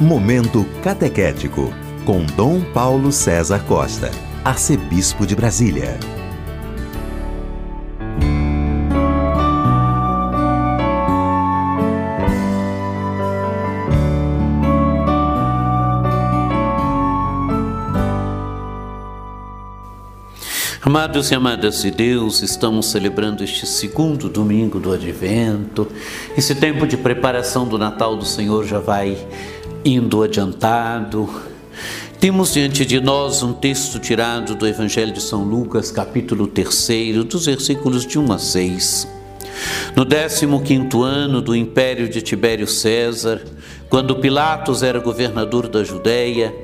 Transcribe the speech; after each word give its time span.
Momento 0.00 0.64
Catequético, 0.82 1.70
com 2.06 2.24
Dom 2.24 2.62
Paulo 2.72 3.12
César 3.12 3.62
Costa, 3.66 4.10
Arcebispo 4.42 5.26
de 5.26 5.36
Brasília. 5.36 5.98
Amados 20.82 21.30
e 21.30 21.34
amadas 21.34 21.82
de 21.82 21.90
Deus, 21.90 22.40
estamos 22.40 22.86
celebrando 22.86 23.44
este 23.44 23.66
segundo 23.66 24.30
domingo 24.30 24.80
do 24.80 24.94
Advento. 24.94 25.86
Esse 26.36 26.54
tempo 26.54 26.86
de 26.86 26.96
preparação 26.96 27.68
do 27.68 27.76
Natal 27.76 28.16
do 28.16 28.24
Senhor 28.24 28.66
já 28.66 28.78
vai 28.78 29.16
indo 29.84 30.22
adiantado. 30.22 31.28
Temos 32.18 32.52
diante 32.52 32.84
de 32.84 33.00
nós 33.00 33.42
um 33.42 33.52
texto 33.52 33.98
tirado 33.98 34.54
do 34.54 34.66
Evangelho 34.66 35.12
de 35.12 35.22
São 35.22 35.42
Lucas, 35.42 35.90
capítulo 35.90 36.46
3, 36.46 37.24
dos 37.24 37.46
versículos 37.46 38.04
de 38.04 38.18
1 38.18 38.32
a 38.32 38.38
6. 38.38 39.08
No 39.96 40.04
15 40.04 40.46
ano 41.02 41.40
do 41.40 41.56
império 41.56 42.08
de 42.08 42.20
Tibério 42.20 42.66
César, 42.66 43.42
quando 43.88 44.16
Pilatos 44.16 44.82
era 44.82 44.98
governador 44.98 45.68
da 45.68 45.82
Judéia, 45.82 46.54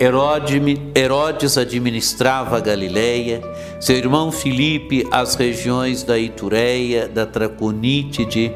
Herodes 0.00 1.58
administrava 1.58 2.56
a 2.56 2.60
Galiléia, 2.60 3.40
seu 3.80 3.96
irmão 3.96 4.32
Filipe 4.32 5.06
as 5.10 5.34
regiões 5.34 6.02
da 6.02 6.18
Itureia, 6.18 7.06
da 7.06 7.24
Traconítide, 7.24 8.52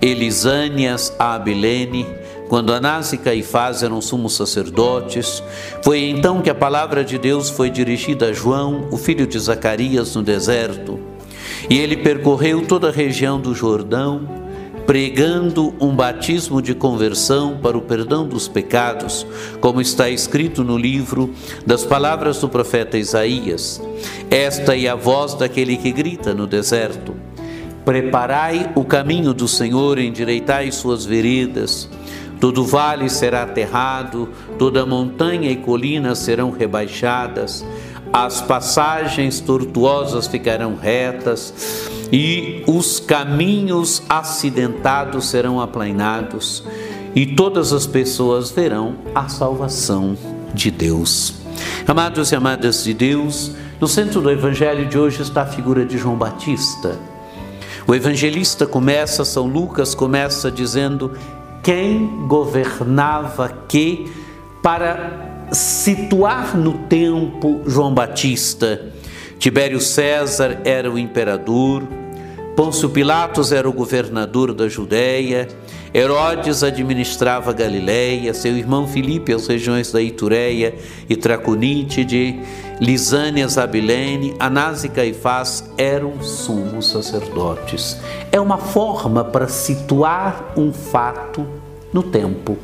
Elisânias, 0.00 1.14
a 1.18 1.34
Abilene, 1.34 2.06
quando 2.50 2.72
Anás 2.72 3.12
e 3.12 3.16
Caifás 3.16 3.84
eram 3.84 4.00
sumos 4.00 4.34
sacerdotes, 4.34 5.40
foi 5.84 6.00
então 6.00 6.42
que 6.42 6.50
a 6.50 6.54
palavra 6.54 7.04
de 7.04 7.16
Deus 7.16 7.48
foi 7.48 7.70
dirigida 7.70 8.26
a 8.26 8.32
João, 8.32 8.88
o 8.90 8.96
filho 8.96 9.24
de 9.24 9.38
Zacarias, 9.38 10.16
no 10.16 10.22
deserto. 10.24 10.98
E 11.70 11.78
ele 11.78 11.98
percorreu 11.98 12.66
toda 12.66 12.88
a 12.88 12.92
região 12.92 13.40
do 13.40 13.54
Jordão, 13.54 14.28
pregando 14.84 15.72
um 15.80 15.94
batismo 15.94 16.60
de 16.60 16.74
conversão 16.74 17.56
para 17.62 17.78
o 17.78 17.82
perdão 17.82 18.26
dos 18.26 18.48
pecados, 18.48 19.24
como 19.60 19.80
está 19.80 20.10
escrito 20.10 20.64
no 20.64 20.76
livro 20.76 21.32
das 21.64 21.84
palavras 21.84 22.40
do 22.40 22.48
profeta 22.48 22.98
Isaías. 22.98 23.80
Esta 24.28 24.76
é 24.76 24.88
a 24.88 24.96
voz 24.96 25.34
daquele 25.34 25.76
que 25.76 25.92
grita 25.92 26.34
no 26.34 26.48
deserto: 26.48 27.14
Preparai 27.84 28.72
o 28.74 28.84
caminho 28.84 29.32
do 29.32 29.46
Senhor, 29.46 30.00
endireitai 30.00 30.72
suas 30.72 31.04
veredas. 31.04 31.88
Todo 32.40 32.64
vale 32.64 33.10
será 33.10 33.42
aterrado, 33.42 34.30
toda 34.58 34.86
montanha 34.86 35.50
e 35.50 35.56
colina 35.56 36.14
serão 36.14 36.50
rebaixadas, 36.50 37.64
as 38.12 38.40
passagens 38.40 39.38
tortuosas 39.38 40.26
ficarão 40.26 40.74
retas 40.74 41.90
e 42.10 42.64
os 42.66 42.98
caminhos 42.98 44.02
acidentados 44.08 45.26
serão 45.26 45.60
aplainados, 45.60 46.64
e 47.14 47.26
todas 47.26 47.72
as 47.72 47.86
pessoas 47.86 48.50
verão 48.50 48.96
a 49.14 49.28
salvação 49.28 50.16
de 50.54 50.70
Deus. 50.70 51.34
Amados 51.86 52.32
e 52.32 52.36
amadas 52.36 52.84
de 52.84 52.94
Deus, 52.94 53.52
no 53.80 53.86
centro 53.86 54.20
do 54.20 54.30
evangelho 54.30 54.86
de 54.86 54.98
hoje 54.98 55.22
está 55.22 55.42
a 55.42 55.46
figura 55.46 55.84
de 55.84 55.98
João 55.98 56.16
Batista. 56.16 56.98
O 57.86 57.94
evangelista 57.94 58.66
começa, 58.66 59.24
São 59.24 59.46
Lucas 59.46 59.94
começa 59.94 60.50
dizendo 60.50 61.12
quem 61.62 62.26
governava 62.26 63.48
que 63.68 64.10
para 64.62 65.46
situar 65.52 66.56
no 66.56 66.74
tempo 66.86 67.62
João 67.66 67.92
Batista. 67.92 68.92
Tibério 69.38 69.80
César 69.80 70.60
era 70.64 70.90
o 70.90 70.98
imperador, 70.98 71.82
Pôncio 72.60 72.90
Pilatos 72.90 73.52
era 73.52 73.66
o 73.66 73.72
governador 73.72 74.52
da 74.52 74.68
Judéia, 74.68 75.48
Herodes 75.94 76.62
administrava 76.62 77.54
Galiléia, 77.54 78.34
seu 78.34 78.54
irmão 78.54 78.86
Filipe 78.86 79.32
as 79.32 79.46
regiões 79.46 79.90
da 79.90 80.02
Itureia 80.02 80.74
e 81.08 81.16
Traconítide, 81.16 82.38
Lisânias, 82.78 83.56
Abilene, 83.56 84.34
Anás 84.38 84.84
e 84.84 84.90
Caifás 84.90 85.72
eram 85.78 86.22
sumos 86.22 86.90
sacerdotes. 86.90 87.96
É 88.30 88.38
uma 88.38 88.58
forma 88.58 89.24
para 89.24 89.48
situar 89.48 90.52
um 90.54 90.70
fato 90.70 91.46
no 91.94 92.02
tempo 92.02 92.58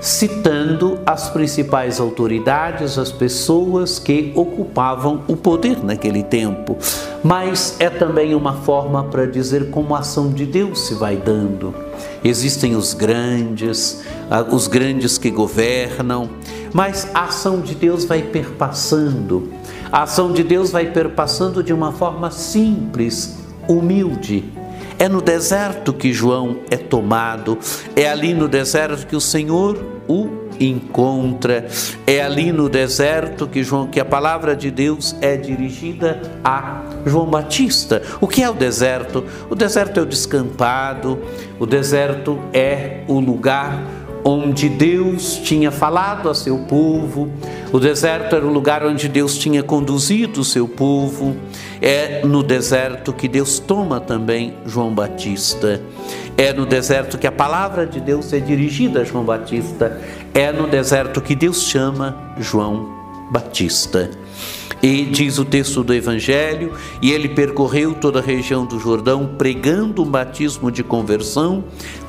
citando 0.00 0.98
as 1.06 1.28
principais 1.28 2.00
autoridades, 2.00 2.98
as 2.98 3.10
pessoas 3.10 3.98
que 3.98 4.32
ocupavam 4.34 5.22
o 5.26 5.36
poder 5.36 5.82
naquele 5.82 6.22
tempo. 6.22 6.76
Mas 7.24 7.76
é 7.78 7.90
também 7.90 8.34
uma 8.34 8.54
forma 8.54 9.04
para 9.04 9.26
dizer 9.26 9.70
como 9.70 9.94
a 9.94 10.00
ação 10.00 10.30
de 10.30 10.44
Deus 10.44 10.86
se 10.86 10.94
vai 10.94 11.16
dando. 11.16 11.74
Existem 12.22 12.76
os 12.76 12.94
grandes, 12.94 14.02
os 14.50 14.66
grandes 14.66 15.18
que 15.18 15.30
governam, 15.30 16.28
mas 16.72 17.08
a 17.14 17.24
ação 17.24 17.60
de 17.60 17.74
Deus 17.74 18.04
vai 18.04 18.22
perpassando. 18.22 19.50
A 19.90 20.02
ação 20.02 20.32
de 20.32 20.42
Deus 20.42 20.70
vai 20.70 20.86
perpassando 20.86 21.62
de 21.62 21.72
uma 21.72 21.92
forma 21.92 22.30
simples, 22.30 23.38
humilde 23.68 24.44
é 24.98 25.08
no 25.08 25.20
deserto 25.20 25.92
que 25.92 26.12
João 26.12 26.58
é 26.70 26.76
tomado, 26.76 27.58
é 27.94 28.08
ali 28.08 28.32
no 28.32 28.48
deserto 28.48 29.06
que 29.06 29.16
o 29.16 29.20
Senhor 29.20 29.84
o 30.08 30.46
encontra, 30.58 31.66
é 32.06 32.22
ali 32.22 32.50
no 32.50 32.68
deserto 32.68 33.46
que 33.46 33.62
João 33.62 33.86
que 33.86 34.00
a 34.00 34.04
palavra 34.04 34.56
de 34.56 34.70
Deus 34.70 35.14
é 35.20 35.36
dirigida 35.36 36.22
a 36.42 36.82
João 37.04 37.26
Batista. 37.26 38.02
O 38.20 38.26
que 38.26 38.42
é 38.42 38.48
o 38.48 38.54
deserto? 38.54 39.24
O 39.50 39.54
deserto 39.54 40.00
é 40.00 40.02
o 40.02 40.06
descampado, 40.06 41.18
o 41.58 41.66
deserto 41.66 42.38
é 42.52 43.02
o 43.06 43.20
lugar 43.20 43.82
onde 44.28 44.68
Deus 44.68 45.36
tinha 45.36 45.70
falado 45.70 46.28
a 46.28 46.34
seu 46.34 46.58
povo, 46.58 47.30
o 47.72 47.78
deserto 47.78 48.34
era 48.34 48.44
o 48.44 48.52
lugar 48.52 48.84
onde 48.84 49.08
Deus 49.08 49.38
tinha 49.38 49.62
conduzido 49.62 50.40
o 50.40 50.44
seu 50.44 50.66
povo, 50.66 51.36
é 51.80 52.26
no 52.26 52.42
deserto 52.42 53.12
que 53.12 53.28
Deus 53.28 53.60
toma 53.60 54.00
também 54.00 54.54
João 54.66 54.92
Batista, 54.92 55.80
é 56.36 56.52
no 56.52 56.66
deserto 56.66 57.18
que 57.18 57.26
a 57.28 57.30
palavra 57.30 57.86
de 57.86 58.00
Deus 58.00 58.32
é 58.32 58.40
dirigida 58.40 59.02
a 59.02 59.04
João 59.04 59.22
Batista, 59.22 60.02
é 60.34 60.50
no 60.50 60.66
deserto 60.66 61.20
que 61.20 61.36
Deus 61.36 61.62
chama 61.62 62.34
João 62.36 62.96
Batista. 63.30 64.10
E 64.82 65.04
diz 65.04 65.38
o 65.38 65.44
texto 65.44 65.82
do 65.82 65.94
Evangelho: 65.94 66.74
e 67.00 67.10
ele 67.10 67.30
percorreu 67.30 67.94
toda 67.94 68.18
a 68.18 68.22
região 68.22 68.66
do 68.66 68.78
Jordão, 68.78 69.34
pregando 69.38 70.02
um 70.02 70.06
batismo 70.06 70.70
de 70.70 70.84
conversão 70.84 71.64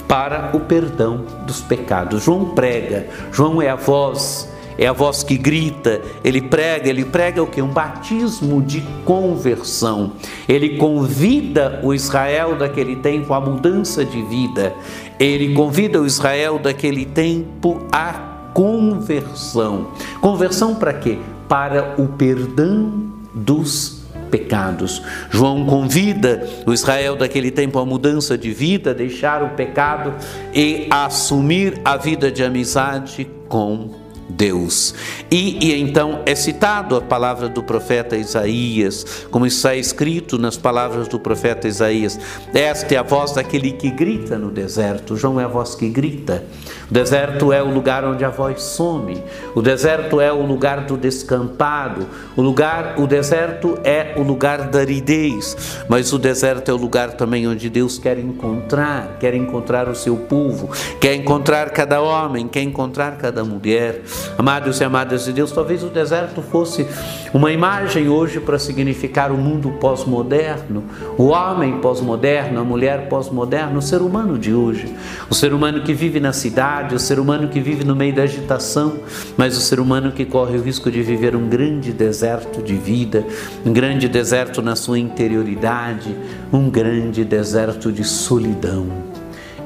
para 0.07 0.56
o 0.56 0.62
perdão 0.62 1.25
dos 1.45 1.62
pecados. 1.62 2.23
João 2.23 2.45
prega, 2.50 3.07
João 3.31 3.62
é 3.62 3.69
a 3.69 3.75
voz, 3.75 4.50
é 4.78 4.88
a 4.88 4.94
voz 4.94 5.23
que 5.23 5.38
grita, 5.38 6.01
ele 6.23 6.41
prega, 6.41 6.90
ele 6.90 7.03
prega 7.03 7.41
o 7.41 7.47
que? 7.47 7.62
Um 7.62 7.68
batismo 7.68 8.62
de 8.62 8.81
conversão. 9.03 10.13
Ele 10.47 10.78
convida 10.78 11.79
o 11.84 11.94
Israel 11.94 12.56
daquele 12.56 12.96
tempo 12.96 13.34
à 13.34 13.41
mudança 13.41 14.06
de 14.06 14.22
vida, 14.23 14.73
ele 15.19 15.53
convida 15.53 16.01
o 16.01 16.06
Israel 16.06 16.59
daquele 16.59 17.06
tempo 17.06 17.81
à 17.91 18.13
conversão. 18.53 19.88
Conversão 20.22 20.75
para 20.75 20.94
quê? 20.94 21.17
Para 21.47 21.96
o 21.97 22.07
perdão 22.07 22.91
dos 23.34 23.97
pecados. 24.28 25.02
João 25.30 25.66
convida 25.66 26.48
o 26.66 26.74
Israel 26.74 27.16
daquele 27.16 27.52
tempo 27.52 27.80
à 27.80 27.86
mudança 27.86 28.38
de 28.38 28.52
vida, 28.52 28.94
deixar 28.94 29.44
o 29.44 29.50
pecado 29.50 30.14
e 30.54 30.88
assumir 30.90 31.79
a 31.84 31.97
vida 31.97 32.32
de 32.32 32.44
amizade 32.44 33.28
com 33.47 34.08
Deus. 34.29 34.94
E, 35.32 35.66
e, 35.66 35.82
então 35.82 36.22
é 36.26 36.35
citado 36.35 36.96
a 36.96 37.02
palavra 37.02 37.47
do 37.47 37.64
profeta 37.64 38.18
Isaías, 38.18 39.26
como 39.32 39.46
está 39.46 39.76
escrito 39.76 40.38
nas 40.38 40.58
palavras 40.58 41.08
do 41.08 41.20
profeta 41.20 41.68
Isaías: 41.68 42.20
Esta 42.53 42.96
é 42.96 42.97
a 42.97 43.03
voz 43.03 43.34
daquele 43.34 43.72
que 43.72 43.90
grita 43.90 44.38
no 44.38 44.52
deserto. 44.52 45.16
João 45.16 45.40
é 45.40 45.46
a 45.46 45.47
voz 45.47 45.76
que 45.76 45.88
grita. 45.88 46.44
O 46.89 46.93
deserto 46.93 47.51
é 47.51 47.61
o 47.61 47.69
lugar 47.69 48.05
onde 48.05 48.23
a 48.23 48.29
voz 48.29 48.61
some. 48.61 49.22
O 49.53 49.61
deserto 49.61 50.22
é 50.22 50.31
o 50.31 50.45
lugar 50.45 50.85
do 50.85 50.95
descampado. 50.95 52.07
O 52.35 52.41
lugar, 52.41 52.95
o 52.97 53.05
deserto 53.05 53.78
é 53.84 54.13
o 54.16 54.22
lugar 54.22 54.69
da 54.69 54.79
aridez. 54.79 55.84
Mas 55.89 56.13
o 56.13 56.17
deserto 56.17 56.72
é 56.72 56.73
o 56.73 56.78
lugar 56.78 57.11
também 57.13 57.45
onde 57.47 57.69
Deus 57.69 57.99
quer 57.99 58.17
encontrar, 58.17 59.17
quer 59.19 59.34
encontrar 59.34 59.89
o 59.89 59.95
seu 59.95 60.16
povo, 60.16 60.69
quer 61.01 61.13
encontrar 61.16 61.72
cada 61.72 62.01
homem, 62.01 62.47
quer 62.47 62.61
encontrar 62.61 63.17
cada 63.17 63.43
mulher. 63.43 64.03
Amados 64.37 64.79
e 64.79 64.84
amadas 64.84 65.25
de 65.25 65.34
Deus, 65.34 65.51
talvez 65.51 65.84
o 65.84 65.89
deserto 65.89 66.41
fosse 66.41 66.87
uma 67.34 67.51
imagem 67.51 68.07
hoje 68.07 68.39
para 68.39 68.57
significar 68.57 69.31
o 69.31 69.37
mundo 69.37 69.72
pós-moderno, 69.72 70.84
o 71.17 71.25
homem 71.25 71.79
pós-moderno, 71.79 72.61
a 72.61 72.63
mulher 72.63 73.09
pós-moderna, 73.09 73.78
o 73.78 73.81
ser 73.81 74.01
humano 74.01 74.37
de 74.37 74.53
hoje. 74.53 74.95
O 75.29 75.35
ser 75.35 75.53
humano 75.53 75.84
que 75.84 75.93
vive 75.93 76.19
na 76.19 76.31
cidade, 76.31 76.77
o 76.96 77.00
ser 77.00 77.20
humano 77.20 77.47
que 77.47 77.59
vive 77.59 77.84
no 77.84 77.96
meio 77.96 78.14
da 78.14 78.24
agitação, 78.24 79.00
mas 79.35 79.58
o 79.58 79.62
ser 79.62 79.79
humano 79.79 80.12
que 80.12 80.26
corre 80.26 80.58
o 80.58 80.62
risco 80.62 80.91
de 80.91 81.02
viver 81.02 81.35
um 81.35 81.47
grande 81.47 81.91
deserto 81.91 82.62
de 82.62 82.76
vida, 82.76 83.26
um 83.66 83.74
grande 83.74 84.08
deserto 84.08 84.62
na 84.62 84.76
sua 84.76 85.00
interioridade, 85.00 86.16
um 86.52 86.70
grande 86.70 87.24
deserto 87.26 87.91
de 87.91 88.03
solidão 88.03 89.08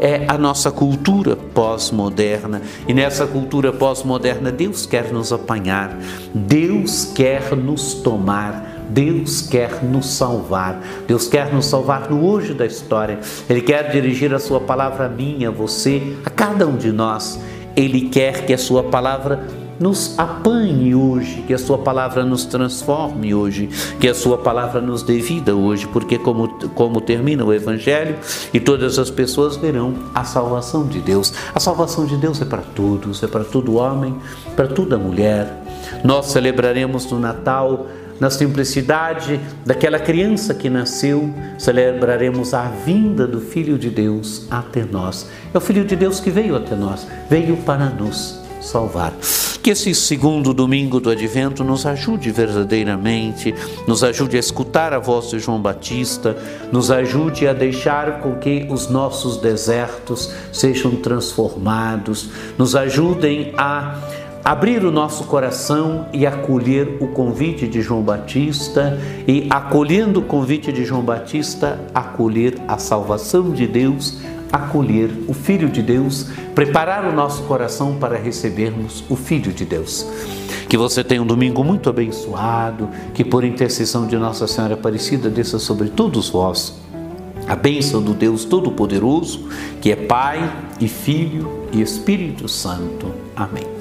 é 0.01 0.25
a 0.27 0.35
nossa 0.35 0.71
cultura 0.71 1.35
pós-moderna. 1.35 2.59
E 2.87 2.93
nessa 2.93 3.27
cultura 3.27 3.71
pós-moderna, 3.71 4.51
Deus 4.51 4.87
quer 4.87 5.13
nos 5.13 5.31
apanhar, 5.31 5.95
Deus 6.33 7.05
quer 7.13 7.55
nos 7.55 7.93
tomar. 7.93 8.70
Deus 8.93 9.41
quer 9.41 9.83
nos 9.83 10.07
salvar, 10.07 10.81
Deus 11.07 11.27
quer 11.27 11.53
nos 11.53 11.65
salvar 11.65 12.09
no 12.09 12.25
hoje 12.25 12.53
da 12.53 12.65
história. 12.65 13.19
Ele 13.49 13.61
quer 13.61 13.91
dirigir 13.91 14.33
a 14.33 14.39
Sua 14.39 14.59
palavra 14.59 15.05
a 15.05 15.09
mim, 15.09 15.45
a 15.45 15.51
você, 15.51 16.15
a 16.25 16.29
cada 16.29 16.67
um 16.67 16.75
de 16.75 16.91
nós. 16.91 17.39
Ele 17.75 18.09
quer 18.09 18.45
que 18.45 18.53
a 18.53 18.57
Sua 18.57 18.83
palavra 18.83 19.47
nos 19.79 20.17
apanhe 20.19 20.93
hoje, 20.93 21.43
que 21.47 21.53
a 21.53 21.57
Sua 21.57 21.77
palavra 21.77 22.23
nos 22.23 22.45
transforme 22.45 23.33
hoje, 23.33 23.67
que 23.99 24.07
a 24.07 24.13
Sua 24.13 24.37
palavra 24.37 24.79
nos 24.81 25.01
dê 25.01 25.19
vida 25.19 25.55
hoje, 25.55 25.87
porque, 25.87 26.19
como, 26.19 26.49
como 26.75 27.01
termina 27.01 27.43
o 27.43 27.53
Evangelho, 27.53 28.17
e 28.53 28.59
todas 28.59 28.99
as 28.99 29.09
pessoas 29.09 29.55
verão 29.55 29.95
a 30.13 30.23
salvação 30.23 30.85
de 30.85 30.99
Deus. 30.99 31.33
A 31.55 31.59
salvação 31.59 32.05
de 32.05 32.17
Deus 32.17 32.41
é 32.41 32.45
para 32.45 32.61
todos, 32.61 33.23
é 33.23 33.27
para 33.27 33.43
todo 33.43 33.75
homem, 33.75 34.15
para 34.55 34.67
toda 34.67 34.97
mulher. 34.97 35.63
Nós 36.03 36.27
celebraremos 36.27 37.09
no 37.09 37.19
Natal 37.19 37.87
na 38.21 38.29
simplicidade 38.29 39.39
daquela 39.65 39.97
criança 39.97 40.53
que 40.53 40.69
nasceu, 40.69 41.33
celebraremos 41.57 42.53
a 42.53 42.65
vinda 42.65 43.25
do 43.25 43.41
Filho 43.41 43.79
de 43.79 43.89
Deus 43.89 44.45
até 44.51 44.85
nós. 44.85 45.27
É 45.51 45.57
o 45.57 45.59
Filho 45.59 45.83
de 45.83 45.95
Deus 45.95 46.19
que 46.19 46.29
veio 46.29 46.55
até 46.55 46.75
nós, 46.75 47.07
veio 47.27 47.57
para 47.57 47.89
nos 47.89 48.39
salvar. 48.61 49.11
Que 49.63 49.71
esse 49.71 49.95
segundo 49.95 50.53
domingo 50.53 50.99
do 50.99 51.09
advento 51.09 51.63
nos 51.63 51.83
ajude 51.83 52.31
verdadeiramente, 52.31 53.55
nos 53.87 54.03
ajude 54.03 54.37
a 54.37 54.39
escutar 54.39 54.93
a 54.93 54.99
voz 54.99 55.31
de 55.31 55.39
João 55.39 55.59
Batista, 55.59 56.37
nos 56.71 56.91
ajude 56.91 57.47
a 57.47 57.53
deixar 57.53 58.19
com 58.21 58.35
que 58.35 58.67
os 58.69 58.87
nossos 58.87 59.37
desertos 59.37 60.31
sejam 60.53 60.95
transformados, 60.95 62.29
nos 62.55 62.75
ajudem 62.75 63.53
a 63.57 63.99
abrir 64.43 64.83
o 64.83 64.91
nosso 64.91 65.25
coração 65.25 66.07
e 66.11 66.25
acolher 66.25 66.97
o 66.99 67.07
convite 67.07 67.67
de 67.67 67.81
João 67.81 68.01
Batista 68.01 68.99
e 69.27 69.47
acolhendo 69.49 70.19
o 70.19 70.23
convite 70.23 70.71
de 70.71 70.83
João 70.83 71.01
Batista, 71.01 71.79
acolher 71.93 72.57
a 72.67 72.77
salvação 72.77 73.51
de 73.51 73.67
Deus 73.67 74.19
acolher 74.51 75.09
o 75.27 75.33
Filho 75.33 75.69
de 75.69 75.81
Deus, 75.81 76.27
preparar 76.53 77.05
o 77.05 77.13
nosso 77.13 77.43
coração 77.43 77.95
para 77.97 78.17
recebermos 78.17 79.03
o 79.09 79.15
Filho 79.15 79.53
de 79.53 79.63
Deus. 79.63 80.05
Que 80.67 80.77
você 80.77 81.03
tenha 81.03 81.21
um 81.21 81.25
domingo 81.25 81.63
muito 81.63 81.89
abençoado, 81.89 82.89
que 83.13 83.23
por 83.23 83.43
intercessão 83.43 84.05
de 84.05 84.17
Nossa 84.17 84.47
Senhora 84.47 84.73
Aparecida 84.73 85.29
desça 85.29 85.59
sobre 85.59 85.89
todos 85.89 86.29
vós 86.29 86.79
a 87.47 87.55
bênção 87.55 88.01
do 88.01 88.13
Deus 88.13 88.45
Todo-Poderoso, 88.45 89.49
que 89.81 89.91
é 89.91 89.95
Pai 89.95 90.49
e 90.79 90.87
Filho 90.87 91.67
e 91.73 91.81
Espírito 91.81 92.47
Santo. 92.47 93.11
Amém. 93.35 93.80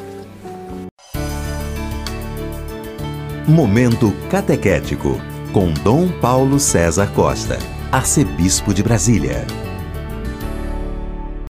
Momento 3.51 4.13
Catequético, 4.31 5.21
com 5.53 5.73
Dom 5.73 6.09
Paulo 6.21 6.61
César 6.61 7.11
Costa, 7.13 7.59
Arcebispo 7.91 8.73
de 8.73 8.81
Brasília. 8.81 9.45